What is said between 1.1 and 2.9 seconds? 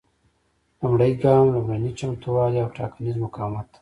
ګام لومړني چمتووالي او